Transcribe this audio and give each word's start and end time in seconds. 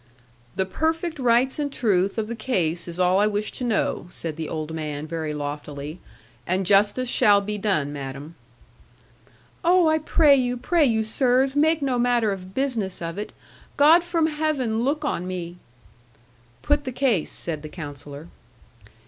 'The 0.55 0.65
perfect 0.65 1.19
rights 1.19 1.59
and 1.59 1.71
truth 1.71 2.17
of 2.17 2.27
the 2.27 2.35
case 2.35 2.87
is 2.87 2.99
all 2.99 3.19
I 3.19 3.27
wish 3.27 3.51
to 3.51 3.63
know,' 3.63 4.07
said 4.09 4.35
the 4.35 4.49
old 4.49 4.73
man, 4.73 5.05
very 5.05 5.31
loftily: 5.31 5.99
'and 6.47 6.65
justice 6.65 7.07
shall 7.07 7.39
be 7.39 7.59
done, 7.59 7.93
madam.' 7.93 8.33
'Oh, 9.63 9.87
I 9.87 9.99
pray 9.99 10.35
you 10.35 10.57
pray 10.57 10.85
you, 10.87 11.03
sirs, 11.03 11.55
make 11.55 11.83
no 11.83 11.99
matter 11.99 12.31
of 12.31 12.55
business 12.55 12.99
of 12.99 13.19
it. 13.19 13.31
God 13.77 14.03
from 14.03 14.25
Heaven, 14.25 14.83
look 14.83 15.05
on 15.05 15.27
me!' 15.27 15.57
'Put 16.63 16.85
the 16.85 16.91
case,' 16.91 17.31
said 17.31 17.61
the 17.61 17.69
Counsellor. 17.69 18.29